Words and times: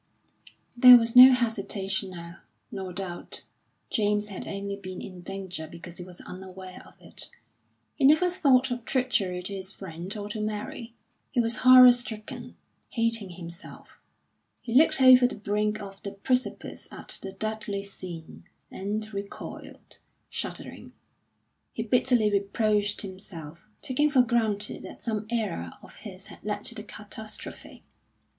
There 0.75 0.97
was 0.97 1.15
no 1.15 1.31
hesitation 1.31 2.09
now, 2.09 2.39
nor 2.71 2.91
doubt; 2.91 3.43
James 3.91 4.29
had 4.29 4.47
only 4.47 4.75
been 4.75 4.99
in 4.99 5.21
danger 5.21 5.67
because 5.67 5.97
he 5.97 6.03
was 6.03 6.21
unaware 6.21 6.81
of 6.87 6.95
it. 6.99 7.29
He 7.93 8.05
never 8.05 8.31
thought 8.31 8.71
of 8.71 8.83
treachery 8.83 9.43
to 9.43 9.53
his 9.53 9.71
friend 9.71 10.17
or 10.17 10.27
to 10.29 10.41
Mary; 10.41 10.95
he 11.29 11.39
was 11.39 11.57
horror 11.57 11.91
stricken, 11.91 12.55
hating 12.89 13.29
himself. 13.29 13.99
He 14.59 14.73
looked 14.73 14.99
over 14.99 15.27
the 15.27 15.35
brink 15.35 15.79
of 15.83 16.01
the 16.01 16.13
precipice 16.13 16.87
at 16.91 17.19
the 17.21 17.31
deadly 17.33 17.83
sin, 17.83 18.45
and 18.71 19.13
recoiled, 19.13 19.99
shuddering. 20.31 20.93
He 21.73 21.83
bitterly 21.83 22.31
reproached 22.31 23.03
himself, 23.03 23.67
taking 23.83 24.09
for 24.09 24.23
granted 24.23 24.81
that 24.81 25.03
some 25.03 25.27
error 25.29 25.73
of 25.83 25.97
his 25.97 26.25
had 26.25 26.43
led 26.43 26.63
to 26.63 26.73
the 26.73 26.83
catastrophe. 26.83 27.83